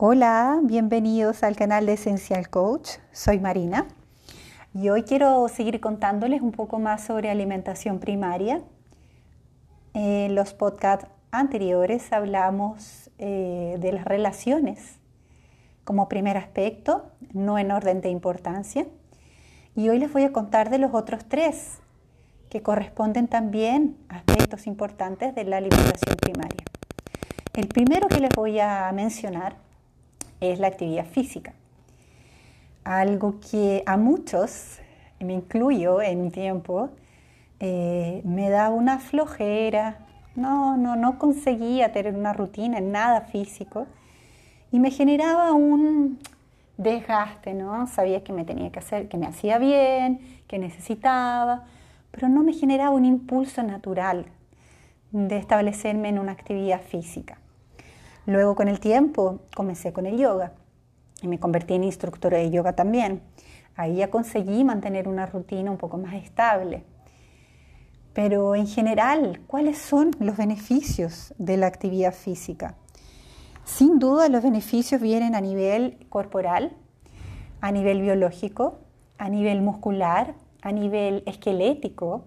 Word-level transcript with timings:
Hola, 0.00 0.60
bienvenidos 0.62 1.42
al 1.42 1.56
canal 1.56 1.84
de 1.84 1.94
Esencial 1.94 2.48
Coach. 2.50 2.88
Soy 3.10 3.40
Marina 3.40 3.88
y 4.72 4.90
hoy 4.90 5.02
quiero 5.02 5.48
seguir 5.48 5.80
contándoles 5.80 6.40
un 6.40 6.52
poco 6.52 6.78
más 6.78 7.02
sobre 7.02 7.30
alimentación 7.30 7.98
primaria. 7.98 8.62
En 9.94 10.36
los 10.36 10.54
podcasts 10.54 11.08
anteriores 11.32 12.12
hablamos 12.12 13.10
eh, 13.18 13.76
de 13.80 13.92
las 13.92 14.04
relaciones 14.04 15.00
como 15.82 16.08
primer 16.08 16.36
aspecto, 16.36 17.10
no 17.32 17.58
en 17.58 17.72
orden 17.72 18.00
de 18.00 18.10
importancia. 18.10 18.86
Y 19.74 19.88
hoy 19.88 19.98
les 19.98 20.12
voy 20.12 20.22
a 20.22 20.32
contar 20.32 20.70
de 20.70 20.78
los 20.78 20.94
otros 20.94 21.24
tres 21.24 21.80
que 22.50 22.62
corresponden 22.62 23.26
también 23.26 23.96
a 24.08 24.18
aspectos 24.18 24.68
importantes 24.68 25.34
de 25.34 25.42
la 25.42 25.56
alimentación 25.56 26.14
primaria. 26.20 26.62
El 27.52 27.66
primero 27.66 28.06
que 28.06 28.20
les 28.20 28.30
voy 28.36 28.60
a 28.60 28.92
mencionar 28.94 29.66
es 30.40 30.58
la 30.58 30.68
actividad 30.68 31.06
física. 31.06 31.52
Algo 32.84 33.40
que 33.40 33.82
a 33.86 33.96
muchos, 33.96 34.78
me 35.20 35.34
incluyo 35.34 36.00
en 36.00 36.22
mi 36.22 36.30
tiempo, 36.30 36.90
eh, 37.60 38.22
me 38.24 38.50
da 38.50 38.70
una 38.70 38.98
flojera. 38.98 39.98
No, 40.36 40.76
no, 40.76 40.96
no 40.96 41.18
conseguía 41.18 41.92
tener 41.92 42.14
una 42.14 42.32
rutina, 42.32 42.80
nada 42.80 43.22
físico. 43.22 43.86
Y 44.70 44.78
me 44.78 44.90
generaba 44.90 45.52
un 45.52 46.18
desgaste, 46.76 47.54
¿no? 47.54 47.86
Sabía 47.88 48.22
que 48.22 48.32
me 48.32 48.44
tenía 48.44 48.70
que 48.70 48.78
hacer, 48.78 49.08
que 49.08 49.18
me 49.18 49.26
hacía 49.26 49.58
bien, 49.58 50.20
que 50.46 50.58
necesitaba, 50.58 51.64
pero 52.10 52.28
no 52.28 52.42
me 52.42 52.52
generaba 52.52 52.90
un 52.90 53.04
impulso 53.04 53.62
natural 53.62 54.26
de 55.10 55.36
establecerme 55.36 56.08
en 56.08 56.18
una 56.18 56.32
actividad 56.32 56.80
física. 56.80 57.38
Luego 58.28 58.54
con 58.54 58.68
el 58.68 58.78
tiempo 58.78 59.40
comencé 59.56 59.94
con 59.94 60.04
el 60.04 60.18
yoga 60.18 60.52
y 61.22 61.28
me 61.28 61.40
convertí 61.40 61.72
en 61.72 61.84
instructora 61.84 62.36
de 62.36 62.50
yoga 62.50 62.74
también. 62.74 63.22
Ahí 63.74 63.96
ya 63.96 64.10
conseguí 64.10 64.64
mantener 64.64 65.08
una 65.08 65.24
rutina 65.24 65.70
un 65.70 65.78
poco 65.78 65.96
más 65.96 66.12
estable. 66.12 66.84
Pero 68.12 68.54
en 68.54 68.66
general, 68.66 69.40
¿cuáles 69.46 69.78
son 69.78 70.10
los 70.20 70.36
beneficios 70.36 71.32
de 71.38 71.56
la 71.56 71.68
actividad 71.68 72.12
física? 72.12 72.74
Sin 73.64 73.98
duda 73.98 74.28
los 74.28 74.42
beneficios 74.42 75.00
vienen 75.00 75.34
a 75.34 75.40
nivel 75.40 75.96
corporal, 76.10 76.76
a 77.62 77.72
nivel 77.72 78.02
biológico, 78.02 78.80
a 79.16 79.30
nivel 79.30 79.62
muscular, 79.62 80.34
a 80.60 80.70
nivel 80.70 81.22
esquelético 81.24 82.26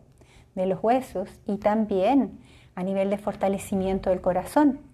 de 0.55 0.65
los 0.65 0.83
huesos 0.83 1.29
y 1.45 1.57
también 1.57 2.39
a 2.73 2.81
nivel 2.81 3.11
de 3.11 3.19
fortalecimiento 3.19 4.09
del 4.09 4.21
corazón 4.21 4.89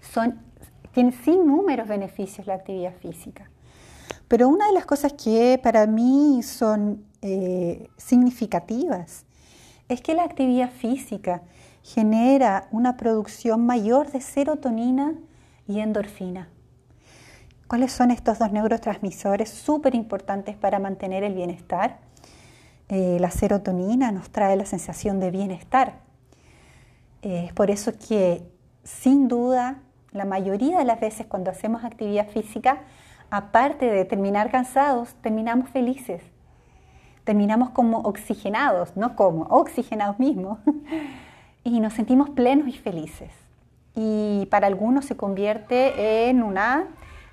son, 0.00 0.40
tiene 0.92 1.12
sin 1.12 1.46
números 1.46 1.88
beneficios 1.88 2.46
la 2.46 2.54
actividad 2.54 2.94
física. 2.94 3.50
Pero 4.28 4.48
una 4.48 4.66
de 4.66 4.72
las 4.72 4.86
cosas 4.86 5.14
que 5.14 5.58
para 5.62 5.86
mí 5.86 6.42
son 6.42 7.04
eh, 7.22 7.88
significativas 7.96 9.24
es 9.88 10.02
que 10.02 10.14
la 10.14 10.24
actividad 10.24 10.70
física 10.70 11.42
genera 11.82 12.68
una 12.70 12.96
producción 12.96 13.64
mayor 13.64 14.12
de 14.12 14.20
serotonina 14.20 15.14
y 15.66 15.80
endorfina. 15.80 16.48
¿Cuáles 17.66 17.92
son 17.92 18.10
estos 18.10 18.38
dos 18.38 18.52
neurotransmisores 18.52 19.48
súper 19.48 19.94
importantes 19.94 20.56
para 20.56 20.78
mantener 20.78 21.22
el 21.24 21.34
bienestar? 21.34 21.98
Eh, 22.88 23.18
la 23.20 23.30
serotonina 23.30 24.10
nos 24.12 24.30
trae 24.30 24.56
la 24.56 24.64
sensación 24.64 25.20
de 25.20 25.30
bienestar. 25.30 26.00
Eh, 27.22 27.44
es 27.46 27.52
por 27.52 27.70
eso 27.70 27.92
que 28.08 28.42
sin 28.84 29.28
duda 29.28 29.82
la 30.12 30.24
mayoría 30.24 30.78
de 30.78 30.84
las 30.84 31.00
veces 31.00 31.26
cuando 31.26 31.50
hacemos 31.50 31.84
actividad 31.84 32.28
física, 32.28 32.78
aparte 33.30 33.86
de 33.90 34.04
terminar 34.04 34.50
cansados, 34.50 35.14
terminamos 35.20 35.68
felices. 35.70 36.22
Terminamos 37.24 37.70
como 37.70 37.98
oxigenados, 38.00 38.96
no 38.96 39.14
como, 39.16 39.42
oxigenados 39.44 40.18
mismos. 40.18 40.58
y 41.64 41.80
nos 41.80 41.92
sentimos 41.92 42.30
plenos 42.30 42.68
y 42.68 42.72
felices. 42.72 43.30
Y 43.94 44.46
para 44.46 44.66
algunos 44.66 45.04
se 45.04 45.16
convierte 45.16 46.28
en 46.28 46.42
una 46.42 46.86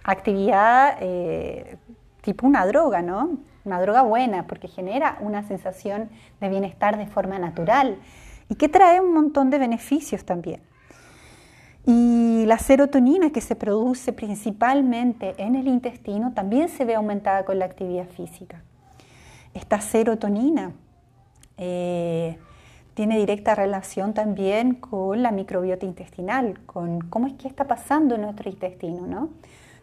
actividad 0.04 0.98
eh, 1.00 1.78
tipo 2.22 2.46
una 2.46 2.66
droga, 2.66 3.02
¿no? 3.02 3.38
Una 3.64 3.80
droga 3.82 4.02
buena, 4.02 4.48
porque 4.48 4.68
genera 4.68 5.18
una 5.22 5.44
sensación 5.44 6.10
de 6.42 6.50
bienestar 6.50 6.98
de 6.98 7.08
forma 7.08 7.40
natural 7.40 7.98
y 8.50 8.56
que 8.56 8.70
trae 8.70 9.00
un 9.00 9.14
montón 9.14 9.50
de 9.50 9.60
beneficios 9.60 10.26
también. 10.26 10.62
Y 11.86 12.46
la 12.46 12.58
serotonina 12.58 13.30
que 13.32 13.42
se 13.42 13.56
produce 13.56 14.12
principalmente 14.12 15.36
en 15.38 15.56
el 15.56 15.68
intestino 15.68 16.34
también 16.34 16.70
se 16.70 16.84
ve 16.84 16.96
aumentada 16.96 17.46
con 17.46 17.60
la 17.60 17.66
actividad 17.66 18.08
física. 18.08 18.64
Esta 19.54 19.80
serotonina 19.80 20.74
eh, 21.58 22.38
tiene 22.96 23.20
directa 23.20 23.56
relación 23.56 24.14
también 24.14 24.74
con 24.76 25.22
la 25.22 25.32
microbiota 25.32 25.86
intestinal, 25.86 26.60
con 26.66 27.02
cómo 27.02 27.28
es 27.28 27.34
que 27.34 27.48
está 27.48 27.68
pasando 27.68 28.16
en 28.16 28.22
nuestro 28.22 28.50
intestino, 28.50 29.06
¿no? 29.06 29.30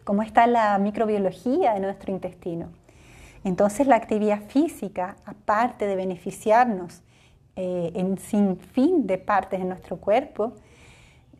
Cómo 0.03 0.23
está 0.23 0.45
la 0.47 0.77
microbiología 0.79 1.73
de 1.73 1.79
nuestro 1.79 2.11
intestino. 2.11 2.67
Entonces 3.45 3.87
la 3.87 3.95
actividad 3.95 4.41
física, 4.47 5.15
aparte 5.25 5.85
de 5.85 5.95
beneficiarnos 5.95 7.01
eh, 7.55 7.91
en 7.95 8.17
sin 8.17 8.57
fin 8.57 9.05
de 9.05 9.17
partes 9.17 9.59
de 9.59 9.65
nuestro 9.65 9.97
cuerpo, 9.97 10.53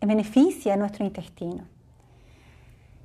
beneficia 0.06 0.74
a 0.74 0.78
nuestro 0.78 1.06
intestino. 1.06 1.66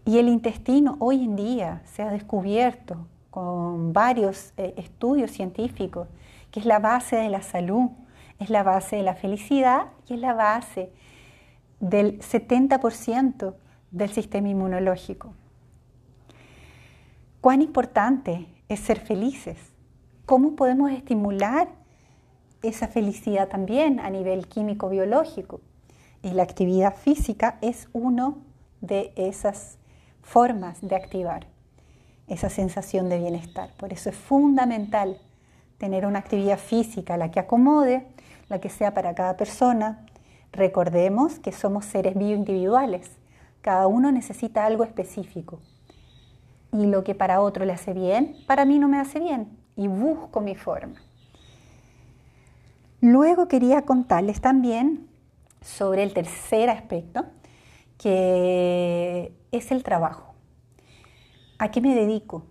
Y 0.04 0.18
el 0.18 0.28
intestino 0.28 0.96
hoy 1.00 1.24
en 1.24 1.36
día 1.36 1.82
se 1.84 2.02
ha 2.02 2.10
descubierto 2.10 3.06
con 3.30 3.92
varios 3.92 4.52
eh, 4.56 4.74
estudios 4.76 5.30
científicos 5.30 6.08
que 6.50 6.60
es 6.60 6.66
la 6.66 6.78
base 6.78 7.16
de 7.16 7.28
la 7.28 7.42
salud, 7.42 7.90
es 8.38 8.50
la 8.50 8.62
base 8.62 8.96
de 8.96 9.02
la 9.02 9.14
felicidad 9.14 9.88
y 10.08 10.14
es 10.14 10.20
la 10.20 10.32
base 10.32 10.90
del 11.80 12.18
70% 12.20 13.54
del 13.90 14.08
sistema 14.10 14.48
inmunológico. 14.48 15.34
¿Cuán 17.40 17.62
importante 17.62 18.46
es 18.68 18.80
ser 18.80 18.98
felices? 18.98 19.58
¿Cómo 20.26 20.56
podemos 20.56 20.90
estimular 20.90 21.68
esa 22.62 22.88
felicidad 22.88 23.48
también 23.48 24.00
a 24.00 24.10
nivel 24.10 24.48
químico-biológico? 24.48 25.60
Y 26.22 26.30
la 26.30 26.42
actividad 26.42 26.94
física 26.96 27.58
es 27.60 27.88
uno 27.92 28.38
de 28.80 29.12
esas 29.16 29.78
formas 30.22 30.80
de 30.80 30.96
activar 30.96 31.46
esa 32.26 32.50
sensación 32.50 33.08
de 33.08 33.18
bienestar. 33.18 33.70
Por 33.78 33.92
eso 33.92 34.10
es 34.10 34.16
fundamental 34.16 35.18
tener 35.78 36.06
una 36.06 36.18
actividad 36.18 36.58
física, 36.58 37.16
la 37.16 37.30
que 37.30 37.40
acomode, 37.40 38.06
la 38.48 38.60
que 38.60 38.68
sea 38.68 38.92
para 38.94 39.14
cada 39.14 39.36
persona. 39.36 40.04
Recordemos 40.52 41.38
que 41.38 41.52
somos 41.52 41.84
seres 41.84 42.16
bioindividuales. 42.16 43.10
Cada 43.62 43.86
uno 43.86 44.12
necesita 44.12 44.66
algo 44.66 44.84
específico. 44.84 45.60
Y 46.72 46.86
lo 46.86 47.04
que 47.04 47.14
para 47.14 47.40
otro 47.40 47.64
le 47.64 47.72
hace 47.72 47.94
bien, 47.94 48.36
para 48.46 48.64
mí 48.64 48.78
no 48.78 48.88
me 48.88 48.98
hace 48.98 49.20
bien. 49.20 49.56
Y 49.76 49.88
busco 49.88 50.40
mi 50.40 50.54
forma. 50.54 51.00
Luego 53.00 53.46
quería 53.46 53.82
contarles 53.82 54.40
también 54.40 55.08
sobre 55.60 56.02
el 56.02 56.14
tercer 56.14 56.70
aspecto, 56.70 57.24
que 57.98 59.32
es 59.50 59.70
el 59.70 59.82
trabajo. 59.82 60.34
¿A 61.58 61.70
qué 61.70 61.80
me 61.80 61.94
dedico? 61.94 62.44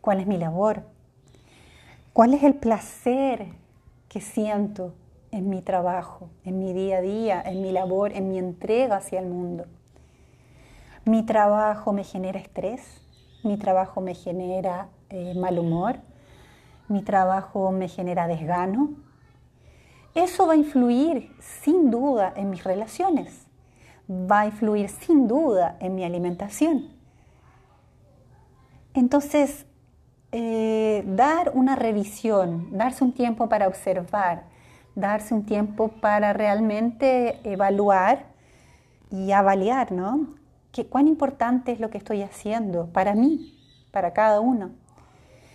¿Cuál 0.00 0.20
es 0.20 0.26
mi 0.26 0.36
labor? 0.36 0.82
¿Cuál 2.12 2.34
es 2.34 2.42
el 2.42 2.54
placer 2.54 3.46
que 4.08 4.20
siento 4.20 4.94
en 5.30 5.48
mi 5.48 5.62
trabajo, 5.62 6.28
en 6.44 6.58
mi 6.58 6.72
día 6.72 6.98
a 6.98 7.00
día, 7.00 7.42
en 7.42 7.62
mi 7.62 7.72
labor, 7.72 8.12
en 8.12 8.28
mi 8.28 8.38
entrega 8.38 8.96
hacia 8.96 9.20
el 9.20 9.26
mundo? 9.26 9.66
¿Mi 11.04 11.22
trabajo 11.22 11.92
me 11.92 12.04
genera 12.04 12.38
estrés? 12.38 13.00
¿Mi 13.42 13.56
trabajo 13.56 14.00
me 14.00 14.14
genera 14.14 14.88
eh, 15.10 15.34
mal 15.34 15.58
humor? 15.58 16.00
¿Mi 16.88 17.02
trabajo 17.02 17.70
me 17.72 17.88
genera 17.88 18.26
desgano? 18.26 18.90
Eso 20.14 20.46
va 20.46 20.54
a 20.54 20.56
influir 20.56 21.30
sin 21.40 21.90
duda 21.90 22.32
en 22.36 22.50
mis 22.50 22.64
relaciones, 22.64 23.46
va 24.08 24.40
a 24.40 24.46
influir 24.46 24.88
sin 24.88 25.28
duda 25.28 25.76
en 25.80 25.94
mi 25.94 26.04
alimentación. 26.04 26.88
Entonces, 28.94 29.66
eh, 30.32 31.04
dar 31.06 31.52
una 31.54 31.76
revisión, 31.76 32.76
darse 32.76 33.04
un 33.04 33.12
tiempo 33.12 33.48
para 33.48 33.68
observar, 33.68 34.44
darse 34.94 35.32
un 35.32 35.46
tiempo 35.46 35.88
para 35.88 36.32
realmente 36.32 37.38
evaluar 37.44 38.26
y 39.10 39.32
avaliar, 39.32 39.92
¿no? 39.92 40.34
Que, 40.72 40.86
cuán 40.86 41.08
importante 41.08 41.72
es 41.72 41.80
lo 41.80 41.90
que 41.90 41.98
estoy 41.98 42.22
haciendo 42.22 42.88
para 42.92 43.14
mí, 43.14 43.58
para 43.90 44.12
cada 44.12 44.40
uno. 44.40 44.70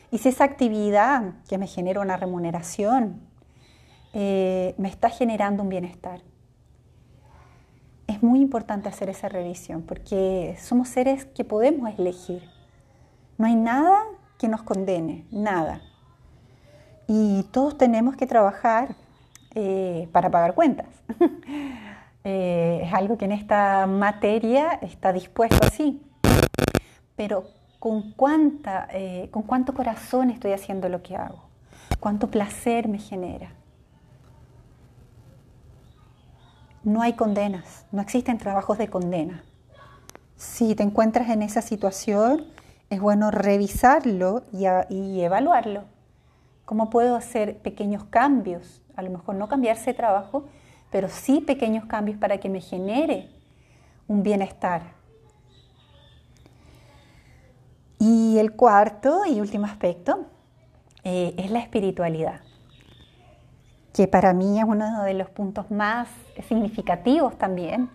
Y 0.09 0.19
si 0.19 0.29
esa 0.29 0.43
actividad 0.43 1.33
que 1.47 1.57
me 1.57 1.67
genera 1.67 1.99
una 1.99 2.17
remuneración, 2.17 3.21
eh, 4.13 4.75
me 4.77 4.87
está 4.87 5.09
generando 5.09 5.63
un 5.63 5.69
bienestar. 5.69 6.21
es 8.07 8.21
muy 8.21 8.41
importante 8.41 8.89
hacer 8.89 9.09
esa 9.09 9.27
revisión 9.29 9.81
porque 9.81 10.55
somos 10.59 10.89
seres 10.89 11.25
que 11.25 11.43
podemos 11.43 11.97
elegir. 11.97 12.43
No 13.37 13.47
hay 13.47 13.55
nada 13.55 14.03
que 14.37 14.47
nos 14.47 14.61
condene, 14.61 15.25
nada. 15.31 15.81
Y 17.07 17.43
todos 17.51 17.77
tenemos 17.77 18.15
que 18.15 18.27
trabajar 18.27 18.95
eh, 19.55 20.07
para 20.11 20.29
pagar 20.29 20.53
cuentas. 20.53 20.87
Eh, 22.25 22.83
es 22.85 22.93
algo 22.93 23.17
que 23.17 23.25
en 23.25 23.33
esta 23.33 23.85
materia 23.85 24.79
está 24.81 25.11
dispuesto 25.11 25.57
así. 25.61 26.01
Pero 27.17 27.49
¿con, 27.79 28.13
cuánta, 28.13 28.87
eh, 28.93 29.27
¿con 29.29 29.43
cuánto 29.43 29.73
corazón 29.73 30.29
estoy 30.29 30.53
haciendo 30.53 30.87
lo 30.87 31.03
que 31.03 31.17
hago? 31.17 31.43
¿Cuánto 31.99 32.29
placer 32.31 32.87
me 32.87 32.97
genera? 32.97 33.51
No 36.83 37.01
hay 37.01 37.13
condenas, 37.13 37.85
no 37.91 38.01
existen 38.01 38.37
trabajos 38.37 38.77
de 38.77 38.89
condena. 38.89 39.43
Si 40.35 40.75
te 40.75 40.83
encuentras 40.83 41.29
en 41.29 41.41
esa 41.41 41.61
situación, 41.61 42.45
es 42.89 42.99
bueno 42.99 43.31
revisarlo 43.31 44.43
y, 44.51 45.21
evaluarlo. 45.21 45.85
¿Cómo 46.65 46.89
puedo 46.89 47.15
hacer 47.15 47.57
pequeños 47.59 48.03
cambios? 48.05 48.81
A 48.95 49.01
lo 49.01 49.09
mejor 49.09 49.35
no 49.35 49.47
cambiarse 49.47 49.91
de 49.91 49.93
trabajo, 49.93 50.45
pero 50.91 51.07
sí 51.07 51.41
pequeños 51.41 51.85
cambios 51.85 52.17
para 52.17 52.37
que 52.39 52.49
me 52.49 52.61
genere 52.61 53.29
un 54.07 54.21
bienestar. 54.21 54.81
Y 57.97 58.37
el 58.37 58.51
cuarto 58.53 59.25
y 59.25 59.39
último 59.39 59.65
aspecto 59.65 60.25
eh, 61.03 61.33
es 61.37 61.49
la 61.49 61.59
espiritualidad, 61.59 62.41
que 63.93 64.07
para 64.07 64.33
mí 64.33 64.59
es 64.59 64.65
uno 64.65 65.03
de 65.03 65.13
los 65.13 65.29
puntos 65.29 65.69
más 65.69 66.09
significativos 66.47 67.37
también, 67.37 67.89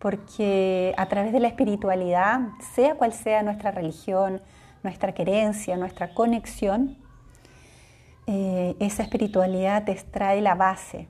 porque 0.00 0.92
a 0.96 1.06
través 1.06 1.32
de 1.32 1.40
la 1.40 1.48
espiritualidad, 1.48 2.40
sea 2.74 2.96
cual 2.96 3.12
sea 3.12 3.42
nuestra 3.42 3.70
religión, 3.70 4.42
nuestra 4.82 5.14
creencia, 5.14 5.76
nuestra 5.76 6.14
conexión, 6.14 6.98
eh, 8.26 8.76
esa 8.80 9.02
espiritualidad 9.02 9.84
te 9.84 9.94
trae 9.94 10.40
la 10.40 10.54
base, 10.54 11.08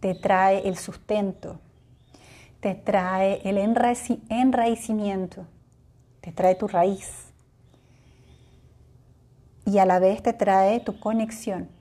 te 0.00 0.14
trae 0.14 0.66
el 0.68 0.76
sustento, 0.76 1.60
te 2.60 2.74
trae 2.74 3.40
el 3.44 3.58
enraicimiento, 3.58 5.46
te 6.20 6.32
trae 6.32 6.54
tu 6.56 6.66
raíz 6.66 7.32
y 9.64 9.78
a 9.78 9.84
la 9.84 9.98
vez 9.98 10.22
te 10.22 10.32
trae 10.32 10.80
tu 10.80 10.98
conexión. 10.98 11.75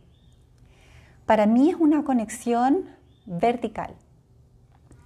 Para 1.25 1.45
mí 1.45 1.69
es 1.69 1.75
una 1.75 2.03
conexión 2.03 2.85
vertical, 3.25 3.95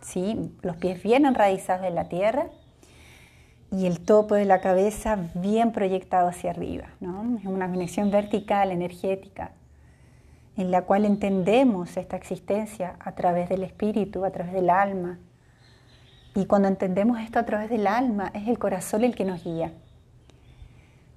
¿sí? 0.02 0.54
los 0.62 0.78
pies 0.78 1.02
bien 1.02 1.26
enraizados 1.26 1.86
en 1.86 1.96
la 1.96 2.10
tierra 2.10 2.48
y 3.72 3.86
el 3.86 4.02
topo 4.02 4.36
de 4.36 4.46
la 4.46 4.62
cabeza 4.62 5.18
bien 5.36 5.72
proyectado 5.72 6.28
hacia 6.28 6.52
arriba. 6.52 6.88
¿no? 7.00 7.38
Es 7.38 7.46
una 7.46 7.70
conexión 7.70 8.12
vertical, 8.12 8.72
energética 8.72 9.52
en 10.60 10.72
la 10.72 10.82
cual 10.82 11.06
entendemos 11.06 11.96
esta 11.96 12.18
existencia 12.18 12.98
a 13.00 13.14
través 13.14 13.48
del 13.48 13.64
espíritu, 13.64 14.26
a 14.26 14.32
través 14.32 14.52
del 14.52 14.70
alma. 14.70 15.18
Y 16.36 16.48
cuando 16.48 16.68
entendemos 16.68 17.18
esto 17.22 17.40
a 17.40 17.46
través 17.46 17.70
del 17.70 17.88
alma, 17.88 18.30
es 18.34 18.46
el 18.46 18.60
corazón 18.60 19.06
el 19.06 19.16
que 19.16 19.24
nos 19.24 19.42
guía. 19.42 19.72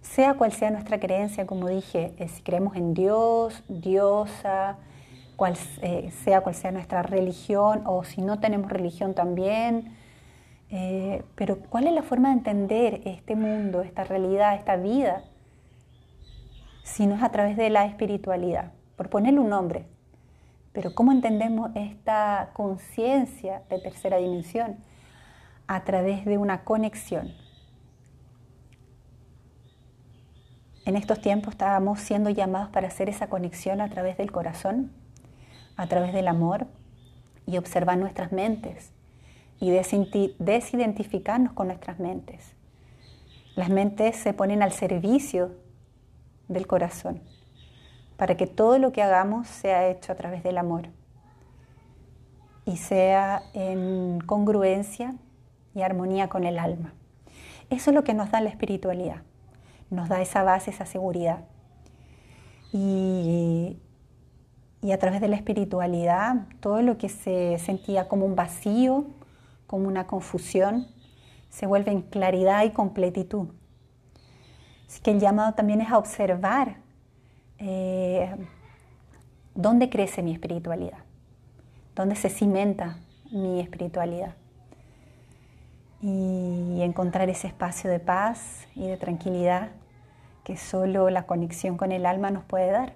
Sea 0.00 0.34
cual 0.34 0.52
sea 0.52 0.70
nuestra 0.70 1.00
creencia, 1.00 1.44
como 1.44 1.68
dije, 1.68 2.14
si 2.28 2.42
creemos 2.42 2.76
en 2.76 2.94
Dios, 2.94 3.64
diosa, 3.66 4.78
cual, 5.36 5.56
eh, 5.82 6.10
sea 6.24 6.40
cual 6.40 6.54
sea 6.54 6.70
nuestra 6.70 7.02
religión, 7.02 7.82
o 7.86 8.04
si 8.04 8.22
no 8.22 8.38
tenemos 8.40 8.70
religión 8.70 9.14
también, 9.14 9.96
eh, 10.70 11.22
pero 11.34 11.58
¿cuál 11.58 11.86
es 11.86 11.92
la 11.92 12.02
forma 12.02 12.28
de 12.28 12.34
entender 12.34 13.02
este 13.04 13.36
mundo, 13.36 13.82
esta 13.82 14.04
realidad, 14.04 14.54
esta 14.54 14.76
vida? 14.76 15.24
Si 16.82 17.06
no 17.06 17.14
es 17.14 17.22
a 17.22 17.30
través 17.30 17.56
de 17.56 17.68
la 17.70 17.84
espiritualidad 17.84 18.72
por 18.96 19.10
ponerle 19.10 19.40
un 19.40 19.50
nombre. 19.50 19.86
Pero 20.72 20.94
¿cómo 20.94 21.12
entendemos 21.12 21.70
esta 21.74 22.50
conciencia 22.54 23.62
de 23.68 23.78
tercera 23.78 24.16
dimensión? 24.16 24.78
A 25.66 25.84
través 25.84 26.24
de 26.24 26.38
una 26.38 26.64
conexión. 26.64 27.32
En 30.84 30.96
estos 30.96 31.20
tiempos 31.20 31.52
estábamos 31.52 32.00
siendo 32.00 32.30
llamados 32.30 32.70
para 32.70 32.88
hacer 32.88 33.08
esa 33.08 33.28
conexión 33.28 33.80
a 33.80 33.88
través 33.88 34.16
del 34.16 34.32
corazón, 34.32 34.90
a 35.76 35.86
través 35.86 36.12
del 36.12 36.28
amor 36.28 36.66
y 37.46 37.58
observar 37.58 37.98
nuestras 37.98 38.32
mentes 38.32 38.92
y 39.60 39.70
desidentificarnos 39.70 41.52
con 41.52 41.68
nuestras 41.68 41.98
mentes. 41.98 42.54
Las 43.54 43.68
mentes 43.68 44.16
se 44.16 44.32
ponen 44.32 44.62
al 44.62 44.72
servicio 44.72 45.52
del 46.48 46.66
corazón 46.66 47.20
para 48.16 48.36
que 48.36 48.46
todo 48.46 48.78
lo 48.78 48.92
que 48.92 49.02
hagamos 49.02 49.48
sea 49.48 49.88
hecho 49.88 50.12
a 50.12 50.14
través 50.14 50.42
del 50.42 50.58
amor 50.58 50.88
y 52.64 52.76
sea 52.76 53.42
en 53.54 54.20
congruencia 54.20 55.16
y 55.74 55.82
armonía 55.82 56.28
con 56.28 56.44
el 56.44 56.58
alma. 56.58 56.92
Eso 57.70 57.90
es 57.90 57.94
lo 57.94 58.04
que 58.04 58.14
nos 58.14 58.30
da 58.30 58.40
la 58.40 58.50
espiritualidad, 58.50 59.22
nos 59.90 60.08
da 60.08 60.20
esa 60.20 60.42
base, 60.42 60.70
esa 60.70 60.86
seguridad. 60.86 61.44
Y, 62.72 63.78
y 64.82 64.90
a 64.90 64.98
través 64.98 65.20
de 65.20 65.28
la 65.28 65.36
espiritualidad, 65.36 66.48
todo 66.58 66.82
lo 66.82 66.98
que 66.98 67.08
se 67.08 67.56
sentía 67.58 68.08
como 68.08 68.26
un 68.26 68.34
vacío, 68.34 69.06
como 69.68 69.86
una 69.86 70.08
confusión, 70.08 70.88
se 71.50 71.66
vuelve 71.66 71.92
en 71.92 72.02
claridad 72.02 72.64
y 72.64 72.70
completitud. 72.70 73.48
Así 74.88 75.00
que 75.00 75.12
el 75.12 75.20
llamado 75.20 75.54
también 75.54 75.80
es 75.80 75.90
a 75.90 75.98
observar 75.98 76.76
eh, 77.58 78.34
dónde 79.54 79.88
crece 79.88 80.20
mi 80.22 80.32
espiritualidad, 80.32 80.98
dónde 81.94 82.16
se 82.16 82.28
cimenta 82.28 82.98
mi 83.30 83.60
espiritualidad. 83.60 84.34
Y 86.00 86.80
encontrar 86.82 87.30
ese 87.30 87.46
espacio 87.46 87.88
de 87.88 88.00
paz 88.00 88.66
y 88.74 88.88
de 88.88 88.96
tranquilidad 88.96 89.70
que 90.42 90.56
solo 90.56 91.08
la 91.10 91.22
conexión 91.26 91.76
con 91.76 91.92
el 91.92 92.04
alma 92.04 92.32
nos 92.32 92.42
puede 92.42 92.72
dar. 92.72 92.94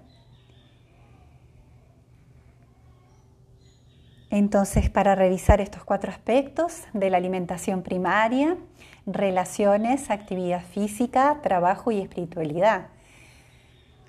Entonces, 4.29 4.89
para 4.89 5.15
revisar 5.15 5.61
estos 5.61 5.85
cuatro 5.85 6.11
aspectos 6.11 6.83
de 6.93 7.09
la 7.09 7.17
alimentación 7.17 7.81
primaria, 7.81 8.57
relaciones, 9.05 10.11
actividad 10.11 10.61
física, 10.61 11.39
trabajo 11.41 11.91
y 11.91 12.01
espiritualidad, 12.01 12.87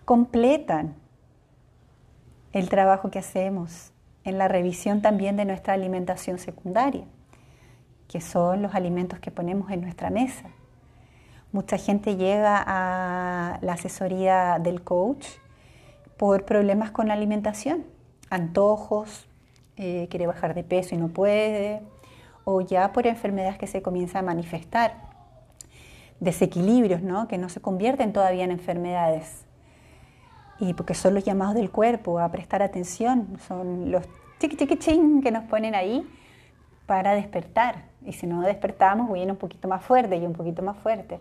completan 0.04 0.96
el 2.52 2.68
trabajo 2.68 3.10
que 3.10 3.20
hacemos 3.20 3.92
en 4.25 4.38
la 4.38 4.48
revisión 4.48 5.02
también 5.02 5.37
de 5.37 5.44
nuestra 5.44 5.75
alimentación 5.75 6.38
secundaria, 6.38 7.04
que 8.08 8.20
son 8.20 8.62
los 8.62 8.75
alimentos 8.75 9.20
que 9.20 9.30
ponemos 9.30 9.70
en 9.70 9.82
nuestra 9.82 10.10
mesa. 10.10 10.50
Mucha 11.52 11.78
gente 11.78 12.16
llega 12.16 12.62
a 12.66 13.58
la 13.62 13.75
asesoría 13.75 14.58
del 14.58 14.82
coach 14.82 15.26
por 16.16 16.44
problemas 16.44 16.90
con 16.90 17.08
la 17.08 17.14
alimentación, 17.14 17.87
antojos, 18.28 19.28
eh, 19.78 20.08
quiere 20.11 20.26
bajar 20.26 20.54
de 20.54 20.64
peso 20.64 20.94
y 20.94 20.99
no 20.99 21.08
puede, 21.08 21.80
o 22.44 22.61
ya 22.61 22.92
por 22.92 23.06
enfermedades 23.06 23.58
que 23.58 23.66
se 23.66 23.80
comienzan 23.80 24.25
a 24.25 24.26
manifestar, 24.26 24.94
desequilibrios 26.20 27.02
¿no? 27.02 27.28
que 27.28 27.38
no 27.38 27.49
se 27.49 27.61
convierten 27.61 28.12
todavía 28.12 28.44
en 28.44 28.50
enfermedades, 28.50 29.44
y 30.61 30.75
porque 30.75 30.94
son 30.94 31.14
los 31.14 31.25
llamados 31.25 31.54
del 31.54 31.70
cuerpo 31.70 32.18
a 32.18 32.30
prestar 32.30 32.62
atención, 32.62 33.38
son 33.47 33.90
los 33.92 34.04
chiqui 34.40 34.56
chiqui 34.56 34.76
ching 34.76 35.23
que 35.23 35.30
nos 35.30 35.44
ponen 35.44 35.75
ahí 35.75 36.04
para 36.87 37.14
despertar. 37.14 37.85
Y 38.04 38.12
si 38.14 38.26
no 38.26 38.40
despertamos, 38.42 39.12
viene 39.12 39.32
un 39.32 39.38
poquito 39.38 39.68
más 39.68 39.85
fuerte 39.85 40.16
y 40.16 40.26
un 40.26 40.32
poquito 40.32 40.62
más 40.62 40.76
fuerte, 40.78 41.20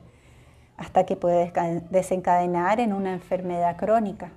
hasta 0.78 1.06
que 1.06 1.16
puede 1.16 1.52
desencadenar 1.90 2.80
en 2.80 2.94
una 2.94 3.14
enfermedad 3.14 3.78
crónica. 3.78 4.32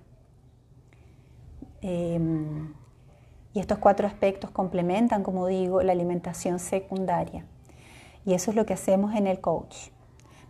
Em, 1.83 2.75
y 3.53 3.61
estos 3.61 3.79
cuatro 3.79 4.07
aspectos 4.07 4.51
complementan, 4.51 5.23
como 5.23 5.47
digo, 5.47 5.83
la 5.83 5.93
alimentación 5.93 6.59
secundaria. 6.59 7.45
Y 8.25 8.35
eso 8.35 8.51
es 8.51 8.57
lo 8.57 8.67
que 8.67 8.75
hacemos 8.75 9.15
en 9.15 9.27
el 9.27 9.41
coach. 9.41 9.89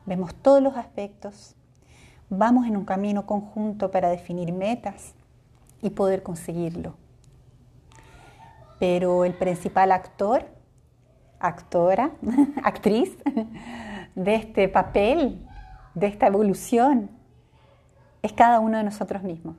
Vemos 0.06 0.34
todos 0.34 0.62
los 0.62 0.76
aspectos 0.76 1.56
vamos 2.30 2.66
en 2.66 2.76
un 2.76 2.84
camino 2.84 3.26
conjunto 3.26 3.90
para 3.90 4.08
definir 4.08 4.52
metas 4.52 5.14
y 5.82 5.90
poder 5.90 6.22
conseguirlo. 6.22 6.94
Pero 8.78 9.24
el 9.24 9.34
principal 9.34 9.92
actor, 9.92 10.46
actora, 11.38 12.12
actriz 12.62 13.18
de 14.14 14.34
este 14.36 14.68
papel, 14.68 15.46
de 15.94 16.06
esta 16.06 16.28
evolución, 16.28 17.10
es 18.22 18.32
cada 18.32 18.60
uno 18.60 18.78
de 18.78 18.84
nosotros 18.84 19.22
mismos. 19.22 19.56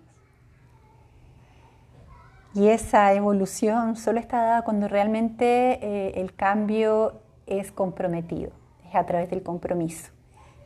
Y 2.53 2.67
esa 2.67 3.13
evolución 3.13 3.96
solo 3.96 4.20
está 4.20 4.43
dada 4.43 4.62
cuando 4.63 4.88
realmente 4.89 5.79
eh, 5.81 6.20
el 6.20 6.34
cambio 6.36 7.22
es 7.48 7.72
comprometido, 7.72 8.51
es 8.88 8.96
a 8.96 9.05
través 9.05 9.29
del 9.29 9.41
compromiso 9.41 10.12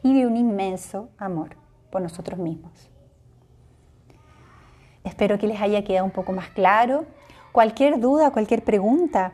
y 0.01 0.19
de 0.19 0.25
un 0.25 0.35
inmenso 0.35 1.09
amor 1.17 1.57
por 1.91 2.01
nosotros 2.01 2.39
mismos. 2.39 2.89
Espero 5.03 5.37
que 5.37 5.45
les 5.45 5.61
haya 5.61 5.83
quedado 5.83 6.05
un 6.05 6.11
poco 6.11 6.31
más 6.31 6.49
claro. 6.49 7.05
Cualquier 7.51 7.99
duda, 7.99 8.31
cualquier 8.31 8.63
pregunta, 8.63 9.33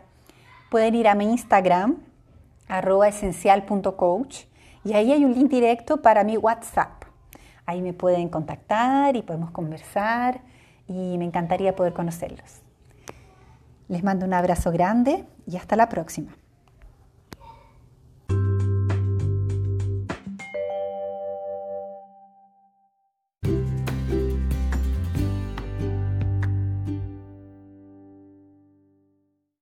pueden 0.69 0.95
ir 0.95 1.07
a 1.07 1.15
mi 1.15 1.31
Instagram, 1.31 1.99
arroba 2.67 3.07
esencial.coach, 3.07 4.43
y 4.83 4.93
ahí 4.93 5.13
hay 5.13 5.23
un 5.23 5.33
link 5.33 5.49
directo 5.49 6.01
para 6.01 6.25
mi 6.25 6.35
WhatsApp. 6.35 7.03
Ahí 7.65 7.81
me 7.81 7.93
pueden 7.93 8.27
contactar 8.27 9.15
y 9.15 9.21
podemos 9.21 9.51
conversar 9.51 10.41
y 10.91 11.17
me 11.17 11.25
encantaría 11.25 11.75
poder 11.75 11.93
conocerlos. 11.93 12.61
Les 13.87 14.03
mando 14.03 14.25
un 14.25 14.33
abrazo 14.33 14.71
grande 14.71 15.25
y 15.47 15.57
hasta 15.57 15.75
la 15.75 15.89
próxima. 15.89 16.33